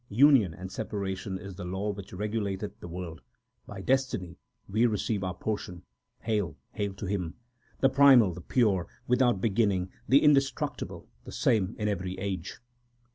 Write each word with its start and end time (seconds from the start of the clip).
Union 0.09 0.51
and 0.55 0.71
separation 0.71 1.37
is 1.37 1.53
the 1.53 1.63
law 1.63 1.91
which 1.91 2.11
regulateth 2.11 2.79
the 2.79 2.87
world. 2.87 3.21
3 3.65 3.71
By 3.71 3.81
destiny 3.81 4.39
we 4.67 4.87
receive 4.87 5.23
our 5.23 5.35
portion. 5.35 5.83
HAIL! 6.21 6.57
HAIL 6.71 6.95
TO 6.95 7.05
HIM, 7.05 7.35
The 7.81 7.89
primal, 7.89 8.33
the 8.33 8.41
pure, 8.41 8.87
without 9.05 9.39
beginning, 9.39 9.91
the 10.09 10.19
indestruc 10.21 10.77
tible, 10.79 11.05
the 11.23 11.31
same 11.31 11.75
in 11.77 11.87
every 11.87 12.17
age 12.17 12.57